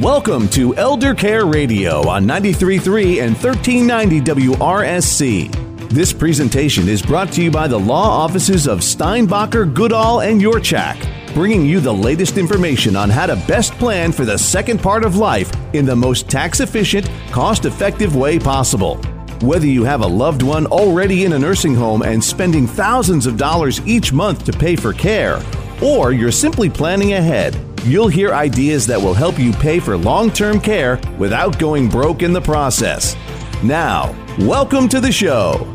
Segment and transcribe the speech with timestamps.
[0.00, 5.88] Welcome to Elder Care Radio on 93.3 and 1390 WRSC.
[5.88, 11.32] This presentation is brought to you by the law offices of Steinbacher, Goodall, and Yurchak,
[11.32, 15.14] bringing you the latest information on how to best plan for the second part of
[15.14, 18.96] life in the most tax efficient, cost effective way possible.
[19.42, 23.36] Whether you have a loved one already in a nursing home and spending thousands of
[23.36, 25.40] dollars each month to pay for care,
[25.80, 27.54] or you're simply planning ahead,
[27.84, 32.22] you'll hear ideas that will help you pay for long term care without going broke
[32.22, 33.16] in the process.
[33.62, 35.70] Now, welcome to the show.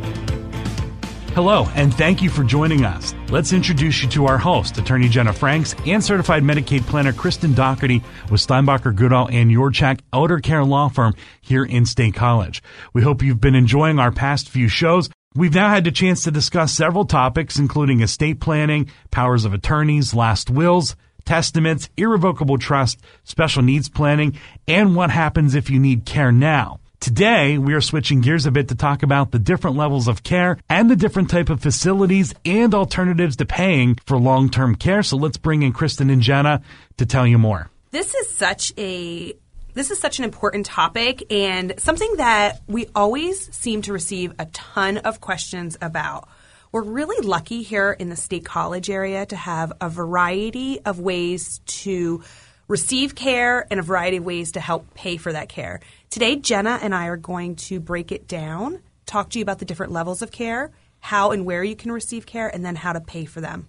[1.33, 3.13] Hello, and thank you for joining us.
[3.29, 8.03] Let's introduce you to our host, Attorney Jenna Franks, and Certified Medicaid Planner Kristen Doherty
[8.29, 12.63] with Steinbacher Goodall and Yurchak Elder Care Law Firm here in State College.
[12.93, 15.09] We hope you've been enjoying our past few shows.
[15.35, 20.15] We've now had the chance to discuss several topics, including estate planning, powers of attorneys,
[20.15, 24.37] last wills, testaments, irrevocable trust, special needs planning,
[24.67, 26.79] and what happens if you need care now.
[26.99, 30.57] Today, we are switching gears a bit to talk about the different levels of care
[30.69, 35.01] and the different type of facilities and alternatives to paying for long-term care.
[35.01, 36.61] So let's bring in Kristen and Jenna
[36.97, 37.69] to tell you more.
[37.91, 39.33] This is such a
[39.75, 44.45] this is such an important topic and something that we always seem to receive a
[44.47, 46.27] ton of questions about.
[46.71, 51.61] We're really lucky here in the State College area to have a variety of ways
[51.65, 52.21] to
[52.67, 55.79] receive care and a variety of ways to help pay for that care.
[56.11, 59.65] Today, Jenna and I are going to break it down, talk to you about the
[59.65, 63.01] different levels of care, how and where you can receive care, and then how to
[63.01, 63.67] pay for them.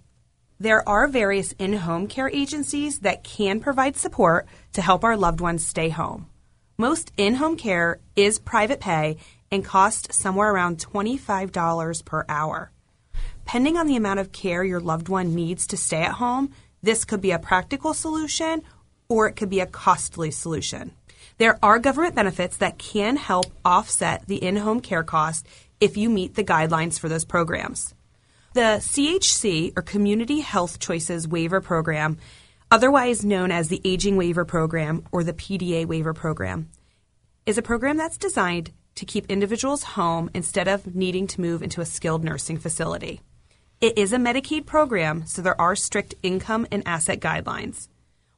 [0.59, 5.41] There are various in home care agencies that can provide support to help our loved
[5.41, 6.27] ones stay home.
[6.77, 9.17] Most in home care is private pay
[9.49, 12.71] and costs somewhere around $25 per hour.
[13.45, 17.05] Pending on the amount of care your loved one needs to stay at home, this
[17.05, 18.63] could be a practical solution
[19.09, 20.91] or it could be a costly solution.
[21.37, 25.45] There are government benefits that can help offset the in home care cost
[25.79, 27.93] if you meet the guidelines for those programs.
[28.53, 32.17] The CHC, or Community Health Choices Waiver Program,
[32.69, 36.69] otherwise known as the Aging Waiver Program or the PDA Waiver Program,
[37.45, 41.81] is a program that's designed to keep individuals home instead of needing to move into
[41.81, 43.21] a skilled nursing facility.
[43.81, 47.87] It is a Medicaid program, so there are strict income and asset guidelines.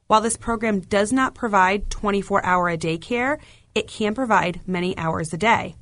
[0.06, 3.38] While this program does not provide 24 hour a day care,
[3.74, 5.76] it can provide many hours a day.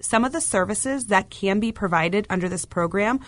[0.00, 3.20] Some of the services that can be provided under this program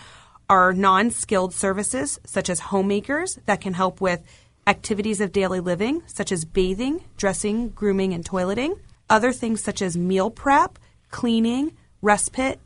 [0.49, 4.21] are non skilled services, such as homemakers that can help with
[4.67, 8.77] activities of daily living, such as bathing, dressing, grooming, and toileting.
[9.09, 10.77] Other things such as meal prep,
[11.09, 12.59] cleaning, respite,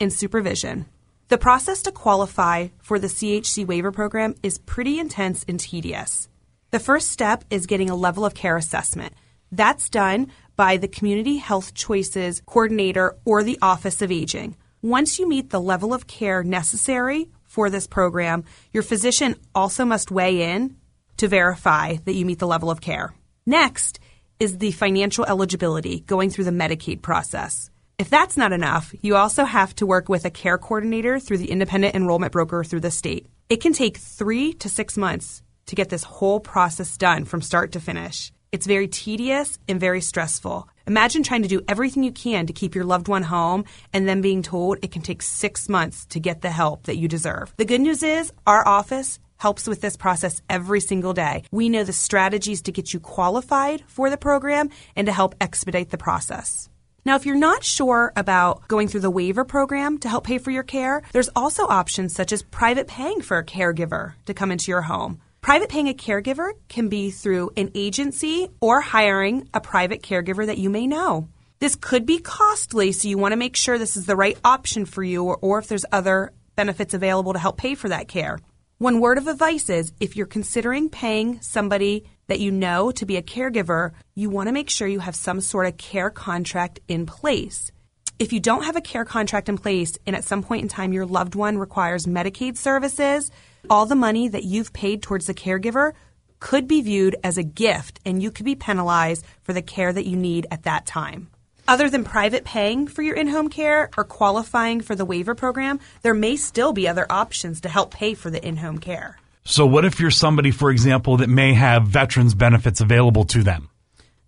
[0.00, 0.86] and supervision.
[1.28, 6.28] The process to qualify for the CHC waiver program is pretty intense and tedious.
[6.70, 9.12] The first step is getting a level of care assessment.
[9.50, 14.56] That's done by the Community Health Choices Coordinator or the Office of Aging.
[14.82, 20.12] Once you meet the level of care necessary for this program, your physician also must
[20.12, 20.76] weigh in
[21.16, 23.12] to verify that you meet the level of care.
[23.44, 23.98] Next
[24.38, 27.68] is the financial eligibility going through the Medicaid process.
[27.98, 31.50] If that's not enough, you also have to work with a care coordinator through the
[31.50, 33.26] independent enrollment broker through the state.
[33.48, 37.72] It can take three to six months to get this whole process done from start
[37.72, 38.32] to finish.
[38.52, 40.68] It's very tedious and very stressful.
[40.86, 43.64] Imagine trying to do everything you can to keep your loved one home
[43.94, 47.08] and then being told it can take six months to get the help that you
[47.08, 47.54] deserve.
[47.56, 51.44] The good news is our office helps with this process every single day.
[51.50, 55.88] We know the strategies to get you qualified for the program and to help expedite
[55.88, 56.68] the process.
[57.06, 60.50] Now, if you're not sure about going through the waiver program to help pay for
[60.50, 64.72] your care, there's also options such as private paying for a caregiver to come into
[64.72, 65.20] your home.
[65.40, 70.58] Private paying a caregiver can be through an agency or hiring a private caregiver that
[70.58, 71.28] you may know.
[71.60, 74.84] This could be costly, so you want to make sure this is the right option
[74.84, 78.40] for you or, or if there's other benefits available to help pay for that care.
[78.78, 83.16] One word of advice is if you're considering paying somebody that you know to be
[83.16, 87.06] a caregiver, you want to make sure you have some sort of care contract in
[87.06, 87.70] place.
[88.18, 90.92] If you don't have a care contract in place and at some point in time
[90.92, 93.30] your loved one requires Medicaid services,
[93.68, 95.92] all the money that you've paid towards the caregiver
[96.40, 100.06] could be viewed as a gift and you could be penalized for the care that
[100.06, 101.28] you need at that time.
[101.68, 105.80] Other than private paying for your in home care or qualifying for the waiver program,
[106.02, 109.18] there may still be other options to help pay for the in home care.
[109.46, 113.70] So, what if you're somebody, for example, that may have veterans benefits available to them?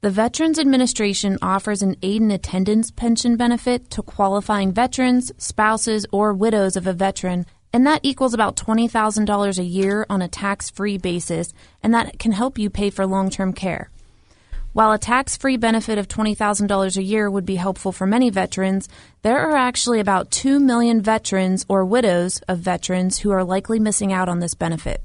[0.01, 6.33] The Veterans Administration offers an aid and attendance pension benefit to qualifying veterans, spouses, or
[6.33, 10.97] widows of a veteran and that equals about $20,000 a year on a tax free
[10.97, 13.91] basis, and that can help you pay for long term care.
[14.73, 18.89] While a tax free benefit of $20,000 a year would be helpful for many veterans,
[19.23, 24.13] there are actually about 2 million veterans or widows of veterans who are likely missing
[24.13, 25.03] out on this benefit.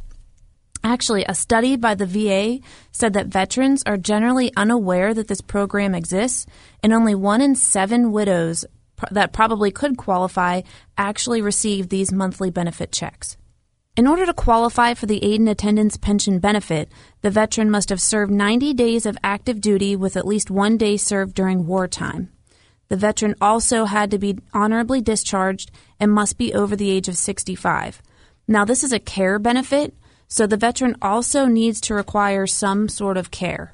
[0.84, 2.60] Actually, a study by the VA
[2.92, 6.46] said that veterans are generally unaware that this program exists,
[6.82, 8.66] and only one in seven widows
[9.12, 10.62] that probably could qualify
[10.98, 13.38] actually receive these monthly benefit checks.
[13.96, 16.92] In order to qualify for the aid and attendance pension benefit,
[17.22, 20.98] the veteran must have served 90 days of active duty with at least one day
[20.98, 22.32] served during wartime.
[22.90, 27.18] The veteran also had to be honorably discharged and must be over the age of
[27.18, 28.02] 65.
[28.48, 29.94] Now, this is a care benefit,
[30.34, 33.72] so the veteran also needs to require some sort of care.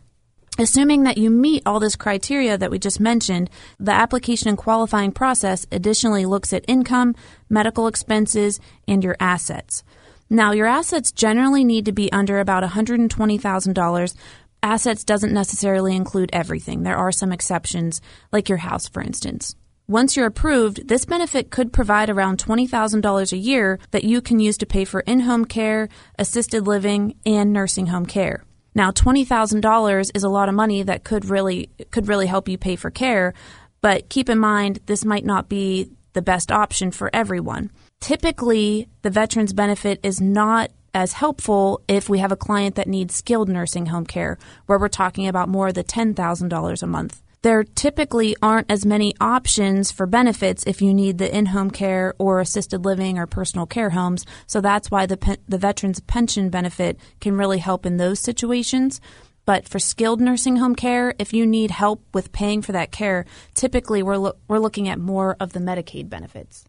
[0.58, 5.14] Assuming that you meet all this criteria that we just mentioned, the application and qualifying
[5.14, 7.16] process additionally looks at income,
[7.50, 8.60] medical expenses,
[8.90, 9.86] and your assets.
[10.30, 14.16] Now, your assets generally need to be under about $120,000.
[14.62, 16.84] Assets doesn't necessarily include everything.
[16.84, 18.02] There are some exceptions,
[18.34, 19.56] like your house, for instance.
[19.90, 24.56] Once you're approved, this benefit could provide around $20,000 a year that you can use
[24.56, 25.90] to pay for in home care,
[26.20, 28.44] assisted living, and nursing home care.
[28.76, 32.76] Now, $20,000 is a lot of money that could really could really help you pay
[32.76, 33.34] for care,
[33.82, 37.72] but keep in mind this might not be the best option for everyone.
[38.00, 43.16] Typically, the veterans benefit is not as helpful if we have a client that needs
[43.16, 44.38] skilled nursing home care,
[44.68, 47.24] where we're talking about more the $10,000 a month.
[47.42, 52.42] There typically aren't as many options for benefits if you need the in-home care or
[52.42, 54.26] assisted living or personal care homes.
[54.46, 59.00] So that's why the the veterans pension benefit can really help in those situations.
[59.46, 63.26] But for skilled nursing home care, if you need help with paying for that care,
[63.56, 66.66] typically we're lo- we're looking at more of the Medicaid benefits.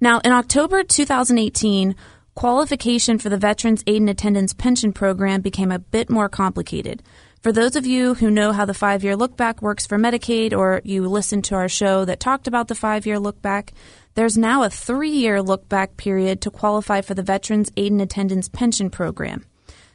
[0.00, 1.96] Now, in October 2018,
[2.34, 7.02] qualification for the Veterans Aid and Attendance Pension Program became a bit more complicated.
[7.44, 10.56] For those of you who know how the five year look back works for Medicaid,
[10.56, 13.74] or you listened to our show that talked about the five year look back,
[14.14, 18.00] there's now a three year look back period to qualify for the Veterans Aid and
[18.00, 19.44] Attendance Pension Program.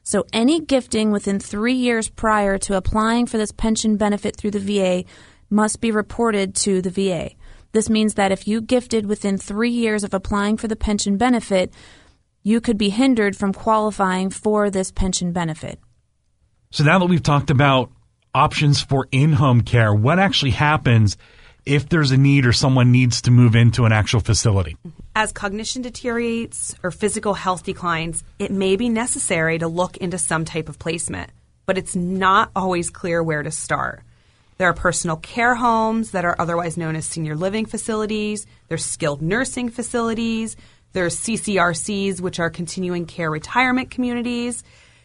[0.03, 4.59] So any gifting within three years prior to applying for this pension benefit through the
[4.59, 5.03] VA
[5.49, 7.31] must be reported to the VA.
[7.71, 11.73] This means that if you gifted within three years of applying for the pension benefit,
[12.43, 15.79] you could be hindered from qualifying for this pension benefit.
[16.71, 17.89] So now that we've talked about
[18.31, 21.17] options for in home care, what actually happens
[21.65, 24.77] if there's a need or someone needs to move into an actual facility?
[25.15, 30.45] As cognition deteriorates or physical health declines, it may be necessary to look into some
[30.45, 31.31] type of placement,
[31.65, 34.03] but it's not always clear where to start.
[34.59, 38.45] There are personal care homes that are otherwise known as senior living facilities.
[38.67, 40.55] There's skilled nursing facilities.
[40.93, 44.63] There's CCRCs, which are continuing care retirement communities.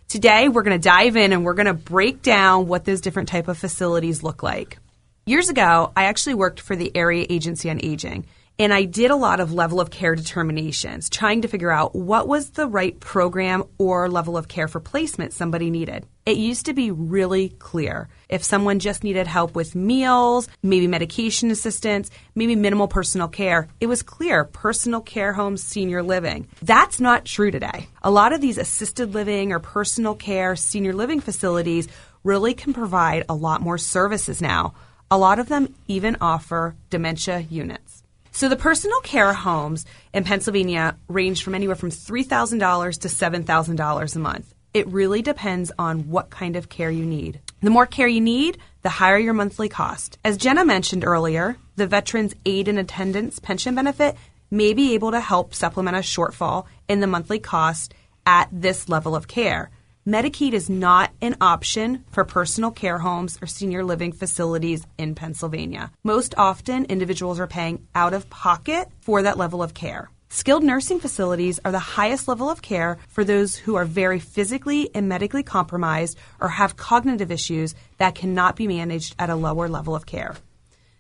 [0.09, 3.29] Today, we're going to dive in and we're going to break down what those different
[3.29, 4.79] type of facilities look like.
[5.27, 8.27] Years ago, I actually worked for the Area Agency on Aging,
[8.59, 12.29] and I did a lot of level of care determinations, trying to figure out what
[12.29, 16.07] was the right program or level of care for placement somebody needed.
[16.27, 18.09] It used to be really clear.
[18.35, 23.87] If someone just needed help with meals, maybe medication assistance, maybe minimal personal care, it
[23.87, 26.49] was clear personal care homes, senior living.
[26.61, 27.87] That's not true today.
[28.03, 31.87] A lot of these assisted living or personal care, senior living facilities
[32.25, 34.75] really can provide a lot more services now.
[35.13, 38.03] A lot of them even offer dementia units.
[38.33, 44.19] So the personal care homes in Pennsylvania range from anywhere from $3,000 to $7,000 a
[44.19, 44.53] month.
[44.75, 47.39] It really depends on what kind of care you need.
[47.65, 50.19] The more care you need, the higher your monthly cost.
[50.23, 54.19] As Jenna mentioned earlier, the Veterans Aid and Attendance pension benefit
[54.51, 57.95] may be able to help supplement a shortfall in the monthly cost
[58.27, 59.71] at this level of care.
[60.07, 65.91] Medicaid is not an option for personal care homes or senior living facilities in Pennsylvania.
[66.03, 70.11] Most often, individuals are paying out of pocket for that level of care.
[70.35, 74.91] Skilled nursing facilities are the highest level of care for those who are very physically
[74.93, 79.95] and medically compromised or have cognitive issues that cannot be managed at a lower level
[79.95, 80.35] of care.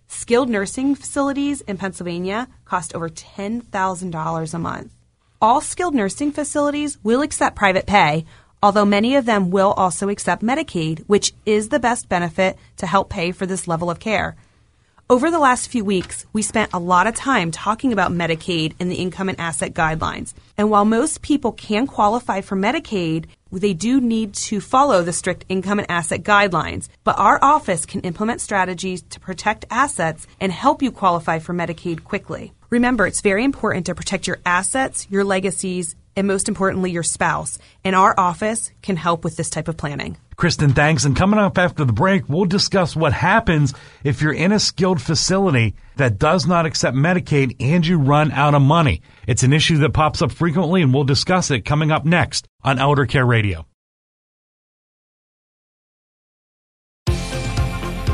[0.07, 4.93] Skilled nursing facilities in Pennsylvania cost over $10,000 a month.
[5.43, 8.27] All skilled nursing facilities will accept private pay,
[8.63, 13.11] although many of them will also accept Medicaid, which is the best benefit to help
[13.11, 14.37] pay for this level of care.
[15.11, 18.91] Over the last few weeks, we spent a lot of time talking about Medicaid and
[18.91, 20.33] the income and asset guidelines.
[20.57, 25.45] And while most people can qualify for Medicaid, they do need to follow the strict
[25.51, 26.89] income and asset guidelines.
[27.05, 32.05] But our office can implement strategies to protect assets and help you qualify for Medicaid
[32.05, 32.55] quickly.
[32.71, 37.59] Remember, it's very important to protect your assets, your legacies, and most importantly, your spouse.
[37.85, 40.17] And our office can help with this type of planning.
[40.37, 41.05] Kristen, thanks.
[41.05, 43.73] And coming up after the break, we'll discuss what happens
[44.03, 48.55] if you're in a skilled facility that does not accept Medicaid and you run out
[48.55, 49.03] of money.
[49.27, 52.79] It's an issue that pops up frequently, and we'll discuss it coming up next on
[52.79, 53.67] Elder Care Radio.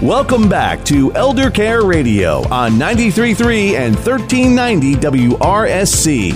[0.02, 6.32] Welcome back to Elder Care Radio on 93.3 and 1390 WRSC.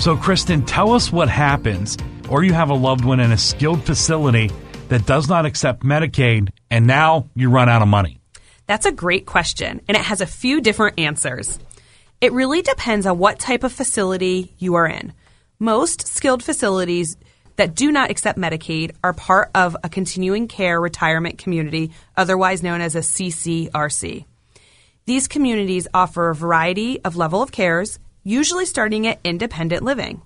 [0.00, 1.98] So, Kristen, tell us what happens,
[2.30, 4.50] or you have a loved one in a skilled facility
[4.88, 8.20] that does not accept Medicaid, and now you run out of money.
[8.66, 11.58] That's a great question, and it has a few different answers.
[12.20, 15.12] It really depends on what type of facility you are in.
[15.58, 17.16] Most skilled facilities
[17.56, 22.80] that do not accept Medicaid are part of a continuing care retirement community, otherwise known
[22.80, 24.24] as a CCRC.
[25.06, 30.22] These communities offer a variety of level of cares, usually starting at independent living.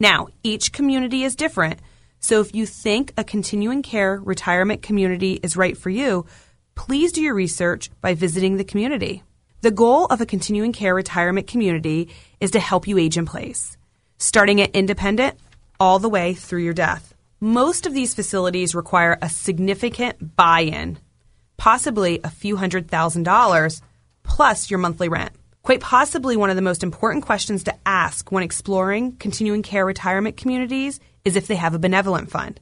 [0.00, 1.78] Now, each community is different,
[2.20, 6.26] so if you think a continuing care retirement community is right for you,
[6.74, 9.22] please do your research by visiting the community.
[9.62, 12.08] The goal of a continuing care retirement community
[12.40, 13.76] is to help you age in place,
[14.18, 15.38] starting at independent
[15.80, 17.14] all the way through your death.
[17.40, 20.98] Most of these facilities require a significant buy in,
[21.56, 23.82] possibly a few hundred thousand dollars,
[24.22, 25.32] plus your monthly rent.
[25.66, 30.36] Quite possibly one of the most important questions to ask when exploring continuing care retirement
[30.36, 32.60] communities is if they have a benevolent fund.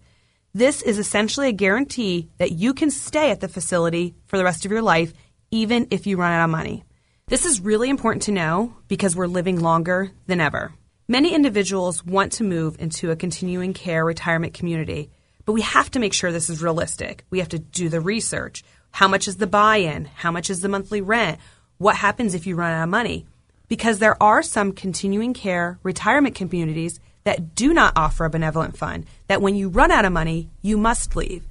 [0.55, 4.65] This is essentially a guarantee that you can stay at the facility for the rest
[4.65, 5.13] of your life,
[5.51, 6.83] even if you run out of money.
[7.27, 10.73] This is really important to know because we're living longer than ever.
[11.07, 15.11] Many individuals want to move into a continuing care retirement community,
[15.45, 17.27] but we have to make sure this is realistic.
[17.29, 18.65] We have to do the research.
[18.93, 20.07] How much is the buy in?
[20.07, 21.39] How much is the monthly rent?
[21.79, 23.27] What happens if you run out of money?
[23.67, 29.07] Because there are some continuing care retirement communities that do not offer a benevolent fund,
[29.27, 31.45] that when you run out of money, you must leave.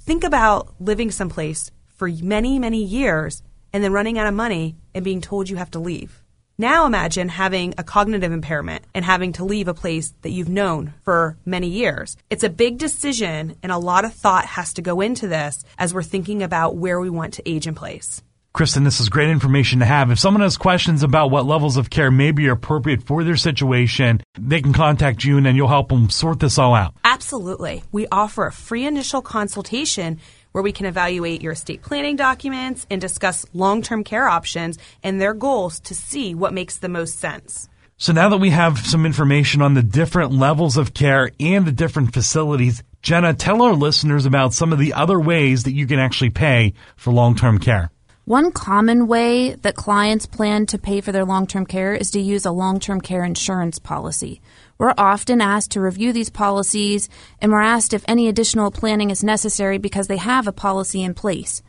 [0.00, 5.04] Think about living someplace for many, many years and then running out of money and
[5.04, 6.22] being told you have to leave.
[6.58, 10.92] Now imagine having a cognitive impairment and having to leave a place that you've known
[11.02, 12.18] for many years.
[12.28, 15.94] It's a big decision, and a lot of thought has to go into this as
[15.94, 18.22] we're thinking about where we want to age in place.
[18.54, 20.10] Kristen, this is great information to have.
[20.10, 24.20] If someone has questions about what levels of care may be appropriate for their situation,
[24.38, 26.94] they can contact you and then you'll help them sort this all out.
[27.02, 27.82] Absolutely.
[27.92, 30.20] We offer a free initial consultation
[30.52, 35.18] where we can evaluate your estate planning documents and discuss long term care options and
[35.18, 37.70] their goals to see what makes the most sense.
[37.96, 41.72] So now that we have some information on the different levels of care and the
[41.72, 45.98] different facilities, Jenna, tell our listeners about some of the other ways that you can
[45.98, 47.90] actually pay for long term care.
[48.24, 52.20] One common way that clients plan to pay for their long term care is to
[52.20, 54.40] use a long term care insurance policy.
[54.78, 57.08] We're often asked to review these policies
[57.40, 61.14] and we're asked if any additional planning is necessary because they have a policy in
[61.14, 61.62] place.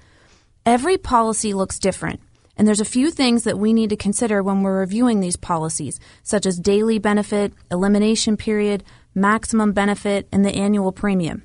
[0.63, 2.19] Every policy looks different.
[2.55, 6.00] And there's a few things that we need to consider when we're reviewing these policies,
[6.22, 8.83] such as daily benefit, elimination period,
[9.15, 11.41] maximum benefit, and the annual premium.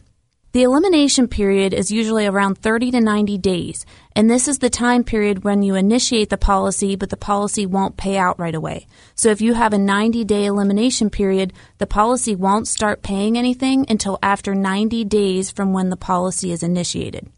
[0.52, 3.84] The elimination period is usually around 30 to 90 days,
[4.16, 7.98] and this is the time period when you initiate the policy, but the policy won't
[7.98, 8.86] pay out right away.
[9.14, 13.84] So if you have a 90 day elimination period, the policy won't start paying anything
[13.90, 17.30] until after 90 days from when the policy is initiated.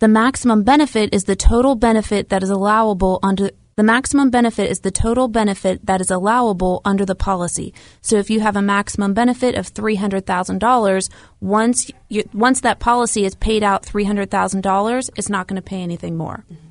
[0.00, 4.80] The maximum benefit is the total benefit that is allowable under the maximum benefit is
[4.80, 7.74] the total benefit that is allowable under the policy.
[8.00, 11.90] So if you have a maximum benefit of $300,000, once
[12.32, 16.44] once that policy is paid out $300,000, it's not going to pay anything more.
[16.50, 16.68] Mm-hmm.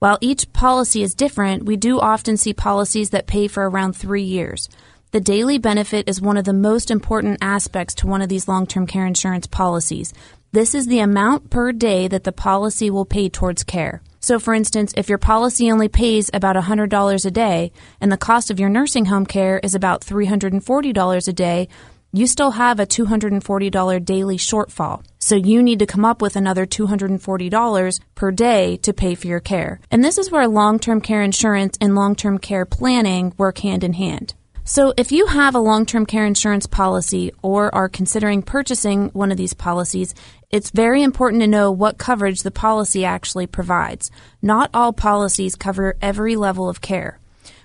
[0.00, 4.22] While each policy is different, we do often see policies that pay for around 3
[4.22, 4.68] years.
[5.12, 8.86] The daily benefit is one of the most important aspects to one of these long-term
[8.86, 10.12] care insurance policies.
[10.50, 14.02] This is the amount per day that the policy will pay towards care.
[14.20, 18.50] So, for instance, if your policy only pays about $100 a day and the cost
[18.50, 21.68] of your nursing home care is about $340 a day,
[22.12, 25.02] you still have a $240 daily shortfall.
[25.18, 29.40] So you need to come up with another $240 per day to pay for your
[29.40, 29.80] care.
[29.90, 34.34] And this is where long-term care insurance and long-term care planning work hand in hand.
[34.64, 39.32] So, if you have a long term care insurance policy or are considering purchasing one
[39.32, 40.14] of these policies,
[40.50, 44.10] it's very important to know what coverage the policy actually provides.
[44.42, 47.18] Not all policies cover every level of care.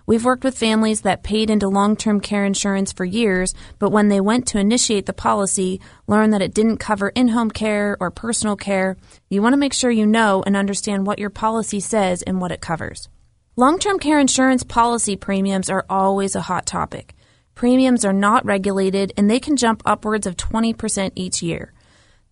[0.08, 4.08] We've worked with families that paid into long term care insurance for years, but when
[4.08, 8.10] they went to initiate the policy, learned that it didn't cover in home care or
[8.10, 8.98] personal care.
[9.30, 12.52] You want to make sure you know and understand what your policy says and what
[12.52, 13.10] it covers.
[13.58, 17.16] Long term care insurance policy premiums are always a hot topic.
[17.54, 21.72] Premiums are not regulated and they can jump upwards of 20% each year.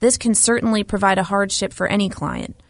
[0.01, 2.61] This can certainly provide a hardship for any client.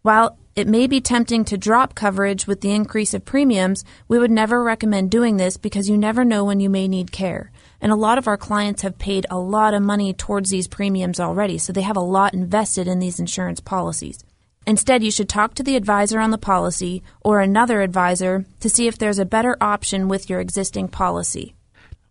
[0.00, 4.30] While it may be tempting to drop coverage with the increase of premiums, we would
[4.30, 7.52] never recommend doing this because you never know when you may need care.
[7.78, 11.20] And a lot of our clients have paid a lot of money towards these premiums
[11.20, 14.24] already, so they have a lot invested in these insurance policies.
[14.68, 18.86] Instead, you should talk to the advisor on the policy or another advisor to see
[18.86, 21.54] if there's a better option with your existing policy.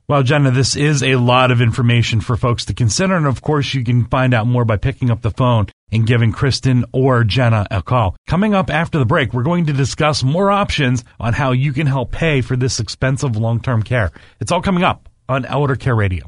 [0.08, 3.16] Well, Jenna, this is a lot of information for folks to consider.
[3.16, 6.32] And of course, you can find out more by picking up the phone and giving
[6.32, 8.16] Kristen or Jenna a call.
[8.26, 11.86] Coming up after the break, we're going to discuss more options on how you can
[11.86, 14.12] help pay for this expensive long-term care.
[14.40, 16.26] It's all coming up on Elder Care Radio.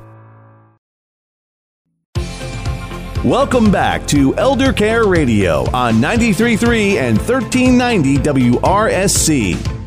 [3.23, 9.77] Welcome back to Elder Care Radio on 93.3 and 1390 WRSC.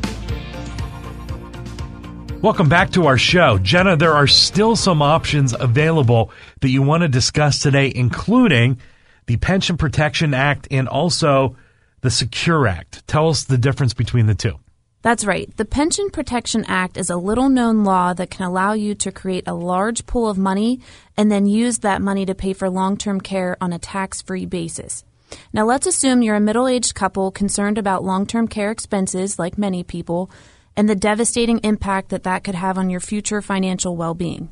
[2.43, 3.59] Welcome back to our show.
[3.59, 8.79] Jenna, there are still some options available that you want to discuss today, including
[9.27, 11.57] the Pension Protection Act and also
[12.01, 13.07] the Secure Act.
[13.07, 14.59] Tell us the difference between the two.
[15.03, 15.55] That's right.
[15.57, 19.49] The Pension Protection Act is a little known law that can allow you to create
[19.49, 20.81] a large pool of money
[21.17, 24.47] and then use that money to pay for long term care on a tax free
[24.47, 25.05] basis.
[25.53, 29.59] Now, let's assume you're a middle aged couple concerned about long term care expenses, like
[29.59, 30.31] many people,
[30.77, 34.51] and the devastating impact that that could have on your future financial well being.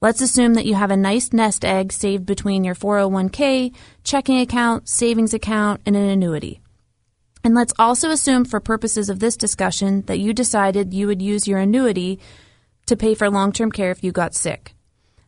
[0.00, 4.88] Let's assume that you have a nice nest egg saved between your 401k, checking account,
[4.88, 6.60] savings account, and an annuity.
[7.44, 11.46] And let's also assume, for purposes of this discussion, that you decided you would use
[11.46, 12.18] your annuity
[12.86, 14.74] to pay for long term care if you got sick.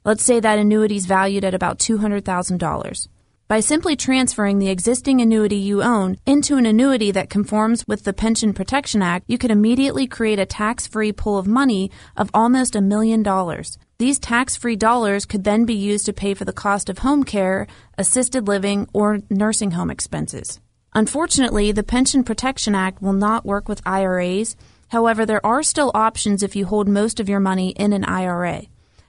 [0.02, 3.08] Let's say that annuity is valued at about $200,000.
[3.48, 8.12] By simply transferring the existing annuity you own into an annuity that conforms with the
[8.12, 12.74] Pension Protection Act, you could immediately create a tax free pool of money of almost
[12.74, 13.78] a million dollars.
[13.98, 17.24] These tax free dollars could then be used to pay for the cost of home
[17.24, 17.66] care,
[17.98, 20.60] assisted living, or nursing home expenses.
[20.96, 24.56] Unfortunately, the Pension Protection Act will not work with IRAs.
[24.88, 28.62] However, there are still options if you hold most of your money in an IRA.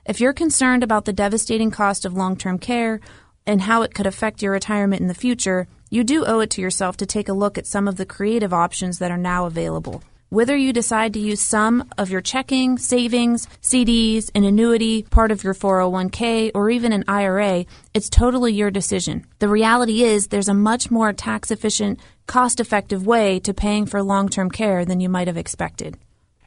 [0.06, 3.00] If you're concerned about the devastating cost of long term care
[3.46, 6.62] and how it could affect your retirement in the future, you do owe it to
[6.62, 10.04] yourself to take a look at some of the creative options that are now available.
[10.30, 15.42] Whether you decide to use some of your checking, savings, CDs, an annuity, part of
[15.42, 17.64] your 401k, or even an IRA,
[17.94, 19.26] it's totally your decision.
[19.40, 24.04] The reality is there's a much more tax efficient, cost effective way to paying for
[24.04, 25.98] long term care than you might have expected.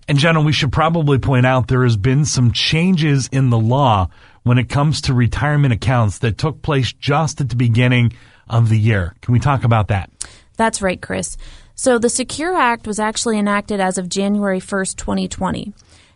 [0.07, 4.11] And Jenna, we should probably point out there has been some changes in the law
[4.43, 8.13] when it comes to retirement accounts that took place just at the beginning
[8.47, 9.15] of the year.
[9.23, 10.11] Can we talk about that?
[10.59, 11.39] That's right, Chris.
[11.83, 15.73] So the Secure Act was actually enacted as of January 1st, 2020.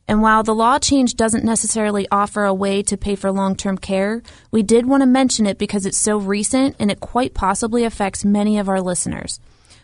[0.07, 3.79] And while the law change doesn't necessarily offer a way to pay for long term
[3.79, 7.85] care, we did want to mention it because it's so recent and it quite possibly
[7.85, 9.41] affects many of our listeners.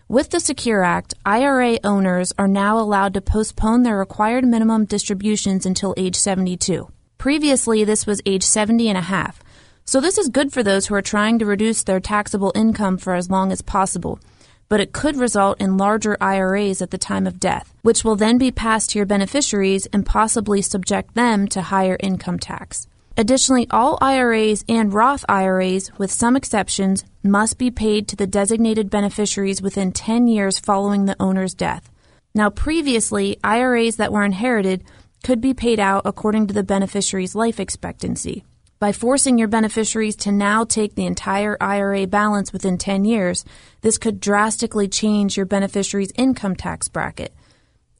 [0.07, 5.65] With the Secure Act, IRA owners are now allowed to postpone their required minimum distributions
[5.65, 6.91] until age 72.
[7.17, 9.43] Previously, this was age 70 and a half.
[9.87, 13.15] So this is good for those who are trying to reduce their taxable income for
[13.15, 14.21] as long as possible
[14.71, 18.39] but it could result in larger IRAs at the time of death, which will then
[18.39, 22.87] be passed to your beneficiaries and possibly subject them to higher income tax.
[23.17, 28.89] Additionally, all IRAs and Roth IRAs, with some exceptions, must be paid to the designated
[28.89, 31.91] beneficiaries within 10 years following the owner's death.
[32.33, 34.85] Now, previously, IRAs that were inherited
[35.25, 38.45] could be paid out according to the beneficiary's life expectancy.
[38.81, 43.45] By forcing your beneficiaries to now take the entire IRA balance within 10 years,
[43.83, 47.35] this could drastically change your beneficiary's income tax bracket.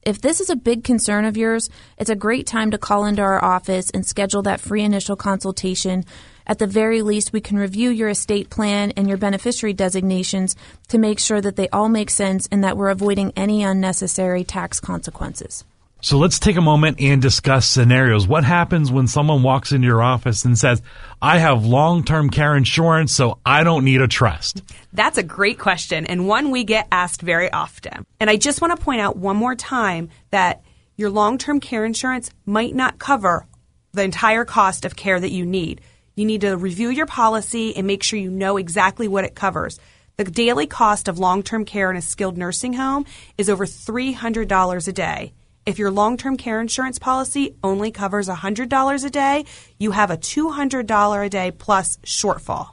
[0.01, 3.21] If this is a big concern of yours, it's a great time to call into
[3.21, 6.03] our office and schedule that free initial consultation
[6.47, 10.55] At the very least, we can review your estate plan and your beneficiary designations
[10.87, 14.79] to make sure that they all make sense and that we're avoiding any unnecessary tax
[14.79, 15.63] consequences.
[16.03, 18.27] So let's take a moment and discuss scenarios.
[18.27, 20.81] What happens when someone walks into your office and says,
[21.21, 24.63] I have long term care insurance, so I don't need a trust?
[24.93, 28.03] That's a great question and one we get asked very often.
[28.19, 30.63] And I just want to point out one more time that
[30.97, 33.45] your long term care insurance might not cover
[33.93, 35.81] the entire cost of care that you need.
[36.15, 39.79] You need to review your policy and make sure you know exactly what it covers.
[40.17, 43.05] The daily cost of long term care in a skilled nursing home
[43.37, 45.33] is over $300 a day.
[45.65, 49.45] If your long term care insurance policy only covers $100 a day,
[49.79, 52.71] you have a $200 a day plus shortfall.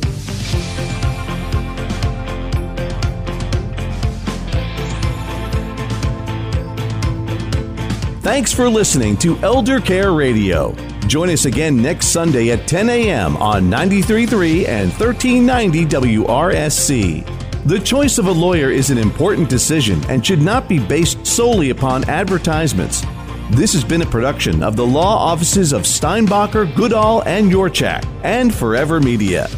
[8.20, 10.74] Thanks for listening to Elder Care Radio.
[11.06, 13.38] Join us again next Sunday at 10 a.m.
[13.38, 17.64] on 93.3 and 1390 WRSC.
[17.64, 21.70] The choice of a lawyer is an important decision and should not be based solely
[21.70, 23.02] upon advertisements.
[23.50, 28.54] This has been a production of the law offices of Steinbacher, Goodall, and Yurchak, and
[28.54, 29.48] Forever Media.